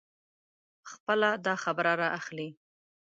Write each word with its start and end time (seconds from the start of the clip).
خپله 0.91 1.29
داخبره 1.45 1.93
را 2.01 2.07
اخلي. 2.19 2.49